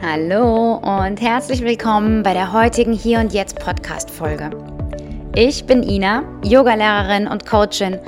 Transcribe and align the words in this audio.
Hallo 0.00 0.76
und 0.76 1.20
herzlich 1.20 1.60
willkommen 1.62 2.22
bei 2.22 2.32
der 2.32 2.52
heutigen 2.52 2.92
Hier 2.92 3.18
und 3.18 3.32
Jetzt 3.32 3.58
Podcast 3.58 4.08
Folge. 4.08 4.48
Ich 5.34 5.64
bin 5.64 5.82
Ina, 5.82 6.22
Yogalehrerin 6.44 7.26
und 7.26 7.44
Coachin 7.44 7.98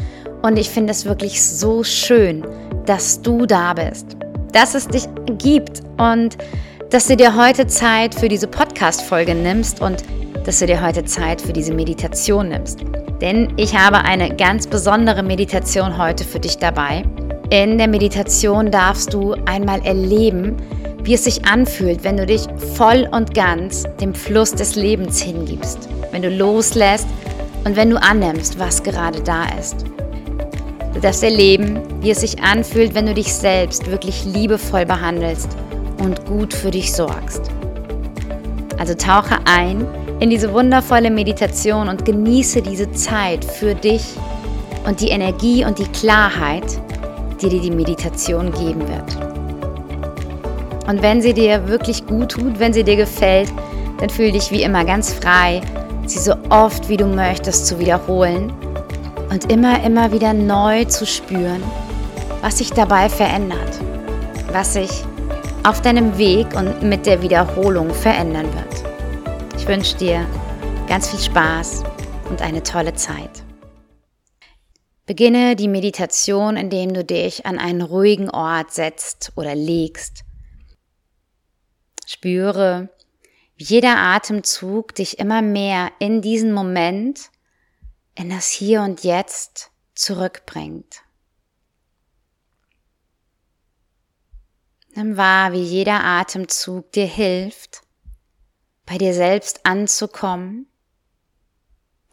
und 0.43 0.57
ich 0.57 0.71
finde 0.71 0.93
es 0.93 1.05
wirklich 1.05 1.43
so 1.43 1.83
schön, 1.83 2.45
dass 2.87 3.21
du 3.21 3.45
da 3.45 3.75
bist, 3.75 4.17
dass 4.53 4.77
es 4.77 4.87
dich 4.87 5.09
gibt 5.39 5.83
und 5.99 6.39
dass 6.91 7.09
du 7.09 7.17
dir 7.17 7.37
heute 7.37 7.67
Zeit 7.67 8.15
für 8.15 8.29
diese 8.29 8.47
Podcast 8.47 9.03
Folge 9.03 9.35
nimmst 9.35 9.83
und 9.83 10.05
dass 10.45 10.61
du 10.61 10.67
dir 10.67 10.81
heute 10.81 11.05
Zeit 11.05 11.41
für 11.41 11.53
diese 11.53 11.75
Meditation 11.75 12.51
nimmst. 12.51 12.85
Denn 13.21 13.53
ich 13.57 13.77
habe 13.77 13.99
eine 13.99 14.35
ganz 14.37 14.69
besondere 14.69 15.25
Meditation 15.25 15.99
heute 15.99 16.23
für 16.23 16.39
dich 16.39 16.57
dabei. 16.57 17.03
In 17.51 17.79
der 17.79 17.89
Meditation 17.89 18.71
darfst 18.71 19.13
du 19.13 19.35
einmal 19.45 19.85
erleben, 19.85 20.57
wie 21.11 21.15
es 21.15 21.25
sich 21.25 21.45
anfühlt, 21.45 22.05
wenn 22.05 22.19
du 22.19 22.25
dich 22.25 22.43
voll 22.77 23.09
und 23.11 23.35
ganz 23.35 23.83
dem 24.01 24.15
Fluss 24.15 24.53
des 24.53 24.77
Lebens 24.77 25.21
hingibst, 25.21 25.89
wenn 26.13 26.23
du 26.23 26.31
loslässt 26.31 27.09
und 27.65 27.75
wenn 27.75 27.91
du 27.91 28.01
annimmst, 28.01 28.61
was 28.61 28.81
gerade 28.81 29.21
da 29.21 29.47
ist. 29.59 29.85
Du 30.95 31.01
darfst 31.01 31.25
erleben, 31.25 31.81
wie 32.01 32.13
es 32.13 32.21
sich 32.21 32.41
anfühlt, 32.41 32.95
wenn 32.95 33.07
du 33.07 33.15
dich 33.15 33.35
selbst 33.35 33.91
wirklich 33.91 34.25
liebevoll 34.25 34.87
behandelst 34.87 35.49
und 35.99 36.25
gut 36.27 36.55
für 36.55 36.71
dich 36.71 36.93
sorgst. 36.93 37.51
Also 38.79 38.95
tauche 38.95 39.35
ein 39.47 39.85
in 40.21 40.31
diese 40.31 40.53
wundervolle 40.53 41.11
Meditation 41.11 41.89
und 41.89 42.05
genieße 42.05 42.63
diese 42.63 42.89
Zeit 42.93 43.45
für 43.45 43.75
dich 43.75 44.05
und 44.87 45.01
die 45.01 45.09
Energie 45.09 45.65
und 45.65 45.81
die 45.81 45.89
Klarheit, 45.89 46.81
die 47.43 47.49
dir 47.49 47.61
die 47.61 47.73
Meditation 47.73 48.53
geben 48.53 48.87
wird. 48.87 49.30
Und 50.91 51.03
wenn 51.03 51.23
sie 51.23 51.35
dir 51.35 51.69
wirklich 51.69 52.05
gut 52.05 52.33
tut, 52.33 52.59
wenn 52.59 52.73
sie 52.73 52.83
dir 52.83 52.97
gefällt, 52.97 53.49
dann 53.99 54.11
fühl 54.11 54.33
dich 54.33 54.51
wie 54.51 54.65
immer 54.65 54.85
ganz 54.85 55.13
frei, 55.13 55.61
sie 56.05 56.19
so 56.19 56.35
oft 56.49 56.89
wie 56.89 56.97
du 56.97 57.07
möchtest 57.07 57.69
zu 57.69 57.79
wiederholen 57.79 58.53
und 59.31 59.53
immer, 59.53 59.85
immer 59.85 60.11
wieder 60.11 60.33
neu 60.33 60.85
zu 60.87 61.07
spüren, 61.07 61.63
was 62.41 62.59
sich 62.59 62.73
dabei 62.73 63.09
verändert, 63.09 63.79
was 64.51 64.73
sich 64.73 64.91
auf 65.63 65.81
deinem 65.81 66.19
Weg 66.19 66.57
und 66.57 66.83
mit 66.83 67.07
der 67.07 67.23
Wiederholung 67.23 67.95
verändern 67.95 68.49
wird. 68.53 68.85
Ich 69.57 69.69
wünsche 69.69 69.97
dir 69.97 70.27
ganz 70.89 71.09
viel 71.11 71.21
Spaß 71.21 71.85
und 72.31 72.43
eine 72.43 72.65
tolle 72.65 72.95
Zeit. 72.95 73.45
Beginne 75.07 75.55
die 75.55 75.69
Meditation, 75.69 76.57
indem 76.57 76.93
du 76.95 77.05
dich 77.05 77.47
an 77.47 77.61
einen 77.61 77.81
ruhigen 77.81 78.29
Ort 78.29 78.73
setzt 78.73 79.31
oder 79.37 79.55
legst 79.55 80.25
Spüre, 82.13 82.89
wie 83.55 83.63
jeder 83.63 83.97
Atemzug 83.97 84.97
dich 84.97 85.21
immer 85.21 85.43
mehr 85.43 85.93
in 86.01 86.21
diesen 86.23 86.53
Moment, 86.53 87.31
in 88.17 88.31
das 88.31 88.49
Hier 88.49 88.83
und 88.83 89.05
Jetzt 89.05 89.71
zurückbringt. 89.95 91.05
Nimm 94.97 95.17
wahr, 95.17 95.53
wie 95.53 95.63
jeder 95.63 96.03
Atemzug 96.03 96.91
dir 96.91 97.07
hilft, 97.07 97.83
bei 98.87 98.99
dir 98.99 99.15
selbst 99.15 99.65
anzukommen 99.65 100.67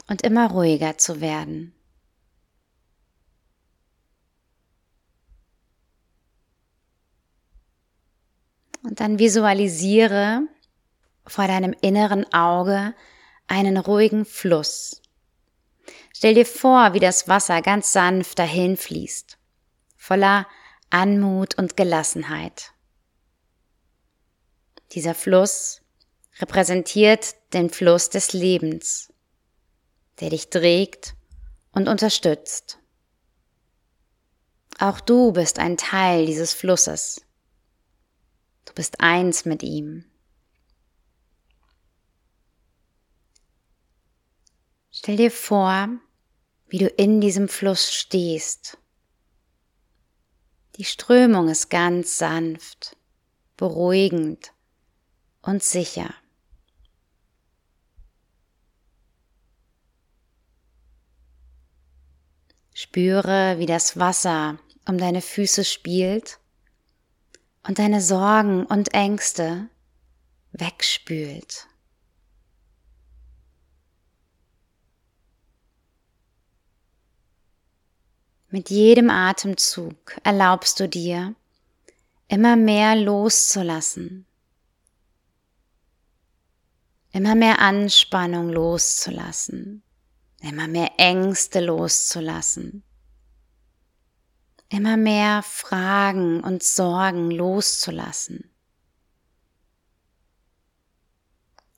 und 0.07 0.21
immer 0.21 0.51
ruhiger 0.51 0.99
zu 0.99 1.21
werden. 1.21 1.73
Und 8.87 9.01
dann 9.01 9.19
visualisiere 9.19 10.43
vor 11.25 11.45
deinem 11.45 11.75
inneren 11.81 12.31
Auge 12.31 12.93
einen 13.47 13.75
ruhigen 13.75 14.23
Fluss. 14.23 15.01
Stell 16.15 16.35
dir 16.35 16.45
vor, 16.45 16.93
wie 16.93 17.01
das 17.01 17.27
Wasser 17.27 17.61
ganz 17.61 17.91
sanft 17.91 18.39
dahin 18.39 18.77
fließt, 18.77 19.37
voller 19.97 20.47
Anmut 20.89 21.57
und 21.57 21.75
Gelassenheit. 21.75 22.71
Dieser 24.93 25.13
Fluss 25.13 25.81
repräsentiert 26.39 27.35
den 27.51 27.69
Fluss 27.69 28.09
des 28.09 28.31
Lebens, 28.31 29.11
der 30.21 30.29
dich 30.29 30.49
trägt 30.49 31.13
und 31.73 31.89
unterstützt. 31.89 32.79
Auch 34.79 35.01
du 35.01 35.33
bist 35.33 35.59
ein 35.59 35.75
Teil 35.75 36.25
dieses 36.25 36.53
Flusses. 36.53 37.26
Du 38.67 38.73
bist 38.73 38.99
eins 38.99 39.45
mit 39.45 39.63
ihm. 39.63 40.03
Stell 44.91 45.15
dir 45.15 45.31
vor, 45.31 45.87
wie 46.67 46.79
du 46.79 46.87
in 46.87 47.21
diesem 47.21 47.47
Fluss 47.47 47.93
stehst. 47.93 48.77
Die 50.75 50.83
Strömung 50.83 51.47
ist 51.47 51.69
ganz 51.69 52.17
sanft, 52.17 52.97
beruhigend 53.55 54.51
und 55.41 55.63
sicher. 55.63 56.13
Spüre, 62.73 63.59
wie 63.59 63.65
das 63.65 63.97
Wasser 63.97 64.59
um 64.85 64.97
deine 64.97 65.21
Füße 65.21 65.63
spielt 65.63 66.39
und 67.67 67.79
deine 67.79 68.01
Sorgen 68.01 68.65
und 68.65 68.93
Ängste 68.93 69.69
wegspült. 70.53 71.67
Mit 78.49 78.69
jedem 78.69 79.09
Atemzug 79.09 80.17
erlaubst 80.23 80.79
du 80.79 80.87
dir, 80.87 81.35
immer 82.29 82.55
mehr 82.55 82.95
loszulassen, 82.95 84.25
immer 87.11 87.35
mehr 87.35 87.59
Anspannung 87.59 88.49
loszulassen, 88.49 89.83
immer 90.41 90.69
mehr 90.69 90.91
Ängste 90.97 91.59
loszulassen 91.59 92.83
immer 94.69 94.97
mehr 94.97 95.43
Fragen 95.43 96.41
und 96.41 96.63
Sorgen 96.63 97.31
loszulassen. 97.31 98.49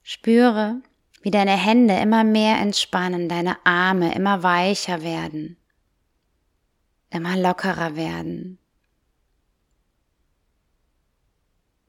Spüre, 0.01 0.81
wie 1.21 1.31
deine 1.31 1.55
Hände 1.55 1.95
immer 1.95 2.23
mehr 2.23 2.57
entspannen, 2.57 3.29
deine 3.29 3.63
Arme 3.65 4.15
immer 4.15 4.41
weicher 4.41 5.03
werden, 5.03 5.57
immer 7.09 7.37
lockerer 7.37 7.95
werden. 7.95 8.57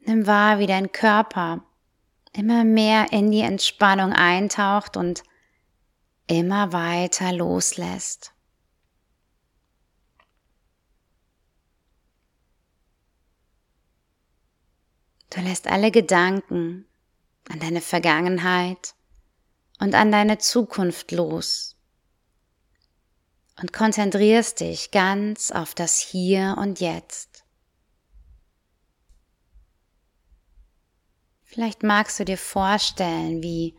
Nimm 0.00 0.26
wahr, 0.26 0.58
wie 0.58 0.66
dein 0.66 0.92
Körper 0.92 1.64
immer 2.32 2.64
mehr 2.64 3.12
in 3.12 3.30
die 3.30 3.40
Entspannung 3.40 4.12
eintaucht 4.12 4.96
und 4.96 5.22
immer 6.26 6.72
weiter 6.72 7.32
loslässt. 7.32 8.29
Du 15.30 15.40
lässt 15.40 15.68
alle 15.68 15.92
Gedanken 15.92 16.86
an 17.48 17.60
deine 17.60 17.80
Vergangenheit 17.80 18.94
und 19.78 19.94
an 19.94 20.10
deine 20.10 20.38
Zukunft 20.38 21.12
los 21.12 21.76
und 23.60 23.72
konzentrierst 23.72 24.58
dich 24.58 24.90
ganz 24.90 25.52
auf 25.52 25.74
das 25.74 25.98
Hier 25.98 26.56
und 26.58 26.80
Jetzt. 26.80 27.44
Vielleicht 31.44 31.84
magst 31.84 32.18
du 32.18 32.24
dir 32.24 32.38
vorstellen, 32.38 33.40
wie 33.40 33.76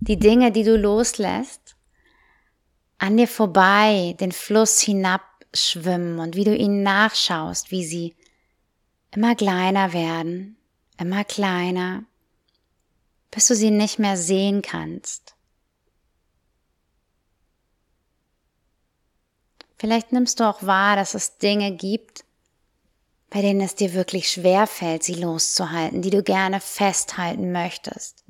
die 0.00 0.18
Dinge, 0.18 0.52
die 0.52 0.64
du 0.64 0.76
loslässt, 0.76 1.76
an 2.98 3.16
dir 3.16 3.28
vorbei 3.28 4.16
den 4.20 4.32
Fluss 4.32 4.80
hinabschwimmen 4.80 6.18
und 6.18 6.36
wie 6.36 6.44
du 6.44 6.54
ihnen 6.54 6.82
nachschaust, 6.82 7.70
wie 7.70 7.86
sie 7.86 8.16
immer 9.10 9.34
kleiner 9.34 9.94
werden 9.94 10.58
immer 10.98 11.24
kleiner, 11.24 12.04
bis 13.30 13.48
du 13.48 13.54
sie 13.54 13.70
nicht 13.70 13.98
mehr 13.98 14.16
sehen 14.16 14.62
kannst. 14.62 15.34
Vielleicht 19.76 20.12
nimmst 20.12 20.40
du 20.40 20.44
auch 20.44 20.62
wahr, 20.62 20.96
dass 20.96 21.14
es 21.14 21.38
Dinge 21.38 21.72
gibt, 21.72 22.24
bei 23.28 23.42
denen 23.42 23.60
es 23.60 23.74
dir 23.74 23.92
wirklich 23.92 24.30
schwer 24.30 24.66
fällt, 24.66 25.02
sie 25.02 25.14
loszuhalten, 25.14 26.00
die 26.00 26.10
du 26.10 26.22
gerne 26.22 26.60
festhalten 26.60 27.50
möchtest. 27.50 28.24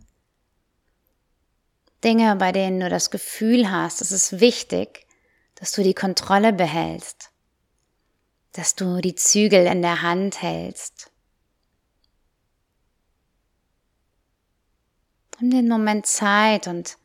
Dinge, 2.03 2.37
bei 2.37 2.53
denen 2.53 2.81
du 2.81 2.89
das 2.89 3.11
Gefühl 3.11 3.71
hast, 3.71 4.01
es 4.01 4.11
ist 4.13 4.41
wichtig, 4.41 5.07
dass 5.55 5.73
du 5.73 5.83
die 5.83 5.95
Kontrolle 5.95 6.53
behältst, 6.53 7.31
dass 8.53 8.75
du 8.75 9.01
die 9.01 9.15
Zügel 9.15 9.67
in 9.67 9.83
der 9.83 10.03
Hand 10.03 10.43
hältst 10.43 11.14
Nimm 15.41 15.51
den 15.51 15.69
Moment 15.69 16.07
Zeit 16.07 16.69
und 16.69 16.97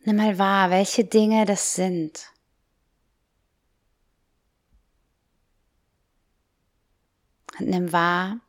nimm 0.00 0.16
mal 0.16 0.38
wahr, 0.38 0.70
welche 0.70 1.04
Dinge 1.04 1.44
das 1.44 1.74
sind. 1.74 2.30
Und 7.58 7.68
nimm 7.68 7.92
wahr, 7.92 8.40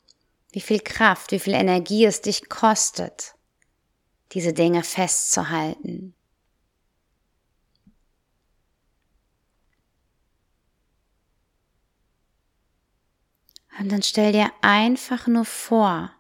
wie 0.52 0.62
viel 0.62 0.80
Kraft, 0.80 1.32
wie 1.32 1.40
viel 1.40 1.54
Energie 1.54 2.06
es 2.06 2.22
dich 2.22 2.50
kostet, 2.50 3.36
diese 4.32 4.54
Dinge 4.54 4.84
festzuhalten. 4.84 6.16
Und 13.78 13.92
dann 13.92 14.02
stell 14.02 14.32
dir 14.32 14.52
einfach 14.62 15.28
nur 15.28 15.46
vor, 15.46 16.15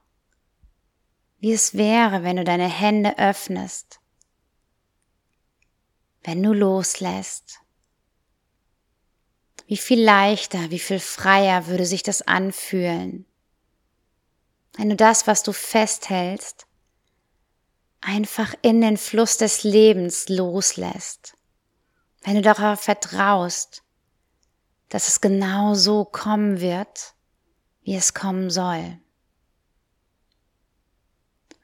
wie 1.45 1.53
es 1.53 1.75
wäre, 1.75 2.24
wenn 2.24 2.38
du 2.38 2.44
deine 2.44 2.68
Hände 2.68 3.19
öffnest, 3.19 4.00
wenn 6.24 6.42
du 6.42 6.53
loslässt. 6.53 7.59
Wie 9.68 9.77
viel 9.77 10.03
leichter, 10.03 10.71
wie 10.71 10.80
viel 10.80 11.00
freier 11.00 11.68
würde 11.68 11.86
sich 11.86 12.01
das 12.01 12.24
anfühlen, 12.24 13.27
wenn 14.75 14.89
du 14.89 14.95
das, 14.95 15.27
was 15.27 15.44
du 15.44 15.51
festhältst, 15.51 16.65
einfach 18.01 18.56
in 18.63 18.81
den 18.81 18.97
Fluss 18.97 19.38
des 19.38 19.63
Lebens 19.63 20.27
loslässt, 20.30 21.38
wenn 22.24 22.33
du 22.33 22.42
darauf 22.42 22.80
vertraust, 22.80 23.83
dass 24.89 25.09
es 25.09 25.21
genau 25.21 25.75
so 25.75 26.06
kommen 26.06 26.59
wird, 26.59 27.13
wie 27.83 27.95
es 27.95 28.15
kommen 28.15 28.50
soll. 28.50 29.00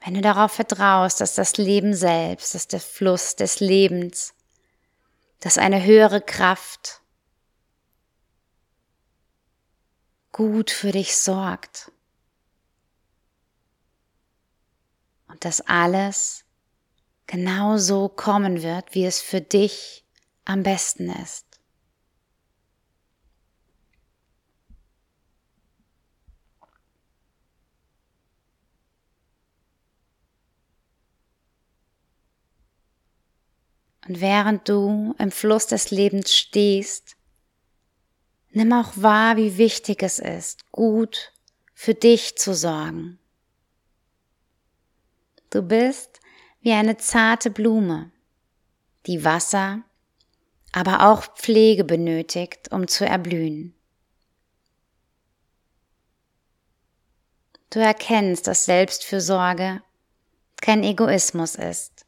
Wenn 0.03 0.15
du 0.15 0.21
darauf 0.21 0.51
vertraust, 0.51 1.21
dass 1.21 1.35
das 1.35 1.57
Leben 1.57 1.93
selbst, 1.93 2.55
dass 2.55 2.67
der 2.67 2.79
Fluss 2.79 3.35
des 3.35 3.59
Lebens, 3.59 4.33
dass 5.39 5.57
eine 5.57 5.83
höhere 5.83 6.21
Kraft 6.21 7.01
gut 10.31 10.71
für 10.71 10.91
dich 10.91 11.17
sorgt. 11.17 11.91
Und 15.27 15.45
dass 15.45 15.61
alles 15.61 16.45
genau 17.27 17.77
so 17.77 18.09
kommen 18.09 18.63
wird, 18.63 18.95
wie 18.95 19.05
es 19.05 19.21
für 19.21 19.41
dich 19.41 20.03
am 20.45 20.63
besten 20.63 21.09
ist. 21.09 21.50
Und 34.07 34.21
während 34.21 34.67
du 34.67 35.15
im 35.17 35.31
Fluss 35.31 35.67
des 35.67 35.91
Lebens 35.91 36.35
stehst, 36.35 37.15
Nimm 38.53 38.73
auch 38.73 38.91
wahr, 38.95 39.37
wie 39.37 39.57
wichtig 39.57 40.03
es 40.03 40.19
ist, 40.19 40.69
gut 40.71 41.31
für 41.73 41.93
dich 41.93 42.37
zu 42.37 42.53
sorgen. 42.53 43.17
Du 45.49 45.61
bist 45.61 46.19
wie 46.61 46.73
eine 46.73 46.97
zarte 46.97 47.49
Blume, 47.49 48.11
die 49.05 49.23
Wasser, 49.23 49.83
aber 50.73 51.09
auch 51.09 51.33
Pflege 51.35 51.83
benötigt, 51.83 52.71
um 52.71 52.87
zu 52.87 53.05
erblühen. 53.05 53.73
Du 57.69 57.79
erkennst, 57.79 58.47
dass 58.47 58.65
Selbstfürsorge 58.65 59.81
kein 60.61 60.83
Egoismus 60.83 61.55
ist, 61.55 62.05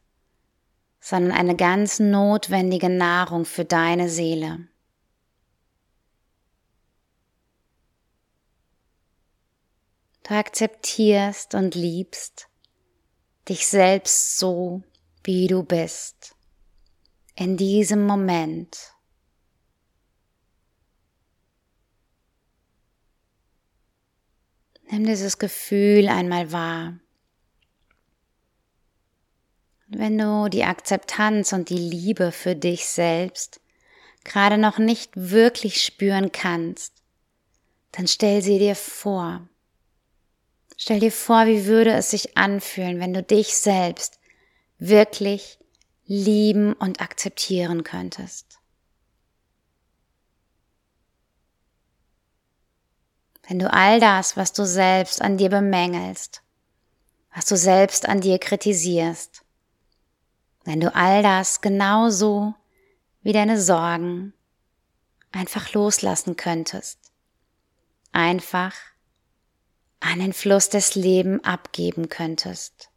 sondern 1.03 1.33
eine 1.33 1.57
ganz 1.57 1.99
notwendige 1.99 2.87
Nahrung 2.87 3.43
für 3.43 3.65
deine 3.65 4.07
Seele. 4.07 4.69
Du 10.23 10.33
akzeptierst 10.33 11.55
und 11.55 11.75
liebst 11.75 12.47
dich 13.49 13.67
selbst 13.67 14.39
so, 14.39 14.81
wie 15.25 15.47
du 15.47 15.63
bist, 15.63 16.37
in 17.35 17.57
diesem 17.57 18.07
Moment. 18.07 18.93
Nimm 24.89 25.05
dieses 25.05 25.37
Gefühl 25.37 26.07
einmal 26.07 26.53
wahr. 26.53 27.02
Wenn 29.95 30.17
du 30.17 30.49
die 30.49 30.63
Akzeptanz 30.63 31.53
und 31.53 31.69
die 31.69 31.77
Liebe 31.77 32.31
für 32.31 32.55
dich 32.55 32.87
selbst 32.87 33.61
gerade 34.23 34.57
noch 34.57 34.79
nicht 34.79 35.11
wirklich 35.15 35.83
spüren 35.83 36.31
kannst, 36.31 36.93
dann 37.91 38.07
stell 38.07 38.41
sie 38.41 38.57
dir 38.57 38.75
vor. 38.75 39.47
Stell 40.77 40.99
dir 40.99 41.11
vor, 41.11 41.45
wie 41.45 41.65
würde 41.65 41.91
es 41.91 42.09
sich 42.09 42.37
anfühlen, 42.37 42.99
wenn 42.99 43.13
du 43.13 43.21
dich 43.21 43.55
selbst 43.55 44.19
wirklich 44.79 45.59
lieben 46.05 46.73
und 46.73 46.99
akzeptieren 46.99 47.83
könntest. 47.83 48.59
Wenn 53.47 53.59
du 53.59 53.71
all 53.71 53.99
das, 53.99 54.37
was 54.37 54.53
du 54.53 54.65
selbst 54.65 55.21
an 55.21 55.37
dir 55.37 55.49
bemängelst, 55.49 56.41
was 57.35 57.45
du 57.45 57.55
selbst 57.55 58.09
an 58.09 58.21
dir 58.21 58.39
kritisierst, 58.39 59.42
wenn 60.63 60.79
du 60.79 60.93
all 60.93 61.23
das 61.23 61.61
genauso 61.61 62.55
wie 63.21 63.33
deine 63.33 63.59
Sorgen 63.59 64.33
einfach 65.31 65.73
loslassen 65.73 66.35
könntest, 66.35 67.11
einfach 68.11 68.75
an 69.99 70.19
den 70.19 70.33
Fluss 70.33 70.69
des 70.69 70.95
Lebens 70.95 71.43
abgeben 71.43 72.09
könntest. 72.09 72.89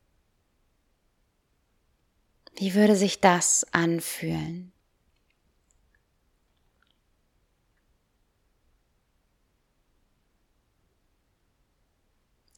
Wie 2.57 2.75
würde 2.75 2.97
sich 2.97 3.21
das 3.21 3.67
anfühlen? 3.73 4.73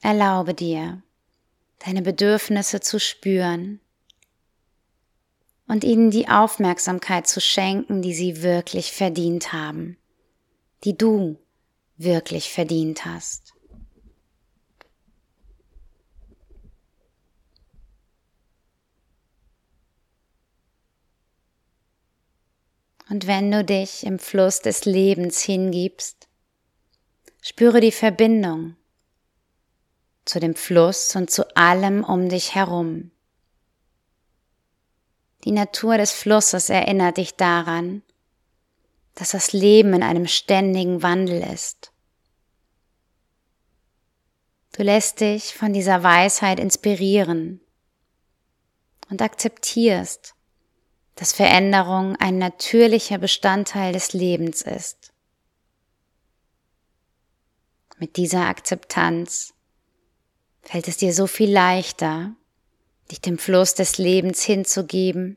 Erlaube 0.00 0.54
dir, 0.54 1.02
deine 1.80 2.02
Bedürfnisse 2.02 2.80
zu 2.80 3.00
spüren 3.00 3.80
und 5.68 5.84
ihnen 5.84 6.10
die 6.10 6.28
Aufmerksamkeit 6.28 7.28
zu 7.28 7.40
schenken, 7.40 8.02
die 8.02 8.14
sie 8.14 8.42
wirklich 8.42 8.92
verdient 8.92 9.52
haben, 9.52 9.98
die 10.84 10.96
du 10.96 11.38
wirklich 11.98 12.50
verdient 12.50 13.04
hast. 13.04 13.54
Und 23.10 23.26
wenn 23.26 23.50
du 23.50 23.64
dich 23.64 24.04
im 24.04 24.18
Fluss 24.18 24.60
des 24.60 24.84
Lebens 24.84 25.40
hingibst, 25.40 26.28
spüre 27.40 27.80
die 27.80 27.92
Verbindung 27.92 28.76
zu 30.26 30.40
dem 30.40 30.54
Fluss 30.54 31.16
und 31.16 31.30
zu 31.30 31.56
allem 31.56 32.04
um 32.04 32.28
dich 32.28 32.54
herum. 32.54 33.10
Die 35.44 35.52
Natur 35.52 35.98
des 35.98 36.12
Flusses 36.12 36.68
erinnert 36.68 37.16
dich 37.16 37.36
daran, 37.36 38.02
dass 39.14 39.30
das 39.30 39.52
Leben 39.52 39.94
in 39.94 40.02
einem 40.02 40.26
ständigen 40.26 41.02
Wandel 41.02 41.42
ist. 41.42 41.92
Du 44.72 44.82
lässt 44.82 45.20
dich 45.20 45.54
von 45.54 45.72
dieser 45.72 46.02
Weisheit 46.02 46.60
inspirieren 46.60 47.60
und 49.10 49.22
akzeptierst, 49.22 50.34
dass 51.16 51.32
Veränderung 51.32 52.14
ein 52.16 52.38
natürlicher 52.38 53.18
Bestandteil 53.18 53.92
des 53.92 54.12
Lebens 54.12 54.62
ist. 54.62 55.12
Mit 57.98 58.16
dieser 58.16 58.46
Akzeptanz 58.46 59.52
fällt 60.62 60.86
es 60.86 60.96
dir 60.96 61.12
so 61.12 61.26
viel 61.26 61.50
leichter, 61.50 62.36
dich 63.10 63.20
dem 63.20 63.38
Fluss 63.38 63.74
des 63.74 63.98
Lebens 63.98 64.42
hinzugeben 64.42 65.36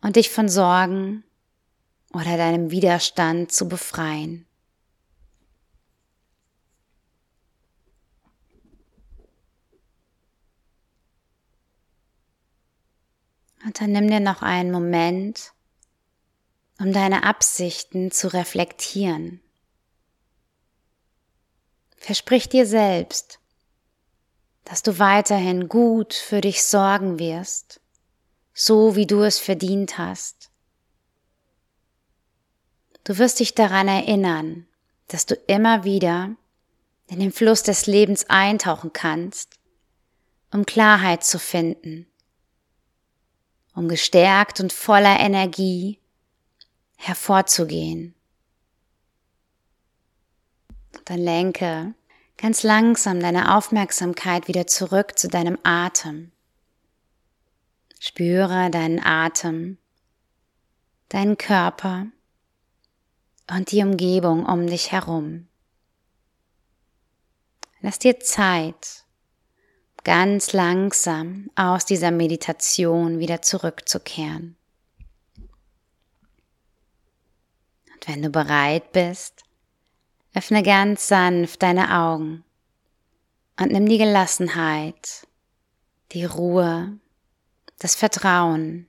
und 0.00 0.16
dich 0.16 0.30
von 0.30 0.48
Sorgen 0.48 1.24
oder 2.12 2.36
deinem 2.36 2.70
Widerstand 2.70 3.52
zu 3.52 3.68
befreien. 3.68 4.46
Und 13.64 13.80
dann 13.80 13.92
nimm 13.92 14.08
dir 14.08 14.20
noch 14.20 14.40
einen 14.40 14.70
Moment, 14.70 15.52
um 16.78 16.92
deine 16.92 17.24
Absichten 17.24 18.10
zu 18.10 18.32
reflektieren. 18.32 19.40
Versprich 21.96 22.48
dir 22.48 22.66
selbst, 22.66 23.40
dass 24.68 24.82
du 24.82 24.98
weiterhin 24.98 25.68
gut 25.68 26.12
für 26.12 26.42
dich 26.42 26.62
sorgen 26.62 27.18
wirst, 27.18 27.80
so 28.52 28.96
wie 28.96 29.06
du 29.06 29.22
es 29.22 29.38
verdient 29.38 29.96
hast. 29.96 30.50
Du 33.02 33.16
wirst 33.16 33.40
dich 33.40 33.54
daran 33.54 33.88
erinnern, 33.88 34.66
dass 35.06 35.24
du 35.24 35.34
immer 35.46 35.84
wieder 35.84 36.36
in 37.06 37.18
den 37.18 37.32
Fluss 37.32 37.62
des 37.62 37.86
Lebens 37.86 38.28
eintauchen 38.28 38.92
kannst, 38.92 39.58
um 40.52 40.66
Klarheit 40.66 41.24
zu 41.24 41.38
finden, 41.38 42.06
um 43.74 43.88
gestärkt 43.88 44.60
und 44.60 44.70
voller 44.70 45.18
Energie 45.18 45.98
hervorzugehen. 46.96 48.14
Dann 51.06 51.20
lenke 51.20 51.94
ganz 52.38 52.62
langsam 52.62 53.20
deine 53.20 53.56
Aufmerksamkeit 53.56 54.48
wieder 54.48 54.66
zurück 54.66 55.18
zu 55.18 55.28
deinem 55.28 55.58
Atem. 55.64 56.32
Spüre 58.00 58.70
deinen 58.70 59.04
Atem, 59.04 59.76
deinen 61.08 61.36
Körper 61.36 62.06
und 63.50 63.72
die 63.72 63.82
Umgebung 63.82 64.46
um 64.46 64.66
dich 64.68 64.92
herum. 64.92 65.48
Lass 67.80 67.98
dir 67.98 68.20
Zeit, 68.20 69.04
ganz 70.04 70.52
langsam 70.52 71.50
aus 71.56 71.86
dieser 71.86 72.12
Meditation 72.12 73.18
wieder 73.18 73.42
zurückzukehren. 73.42 74.56
Und 77.94 78.06
wenn 78.06 78.22
du 78.22 78.30
bereit 78.30 78.92
bist, 78.92 79.42
Öffne 80.34 80.62
ganz 80.62 81.08
sanft 81.08 81.62
deine 81.62 81.96
Augen 81.98 82.44
und 83.58 83.72
nimm 83.72 83.88
die 83.88 83.98
Gelassenheit, 83.98 85.26
die 86.12 86.24
Ruhe, 86.24 86.98
das 87.78 87.94
Vertrauen, 87.94 88.86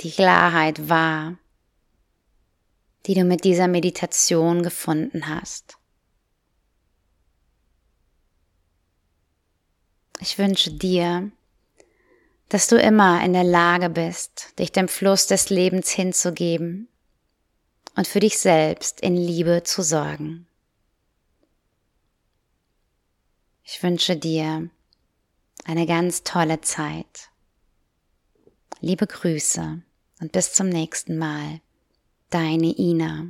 die 0.00 0.10
Klarheit 0.10 0.88
wahr, 0.88 1.38
die 3.06 3.14
du 3.14 3.24
mit 3.24 3.44
dieser 3.44 3.68
Meditation 3.68 4.62
gefunden 4.62 5.28
hast. 5.28 5.78
Ich 10.20 10.36
wünsche 10.36 10.72
dir, 10.72 11.30
dass 12.48 12.66
du 12.66 12.76
immer 12.76 13.24
in 13.24 13.32
der 13.32 13.44
Lage 13.44 13.88
bist, 13.88 14.58
dich 14.58 14.72
dem 14.72 14.88
Fluss 14.88 15.26
des 15.26 15.48
Lebens 15.48 15.90
hinzugeben 15.90 16.88
und 17.94 18.06
für 18.06 18.20
dich 18.20 18.38
selbst 18.38 19.00
in 19.00 19.16
Liebe 19.16 19.62
zu 19.64 19.82
sorgen. 19.82 20.46
Ich 23.64 23.82
wünsche 23.82 24.16
dir 24.16 24.70
eine 25.64 25.86
ganz 25.86 26.24
tolle 26.24 26.60
Zeit. 26.62 27.30
Liebe 28.80 29.06
Grüße 29.06 29.82
und 30.20 30.32
bis 30.32 30.52
zum 30.52 30.68
nächsten 30.68 31.18
Mal. 31.18 31.60
Deine 32.30 32.78
Ina. 32.78 33.28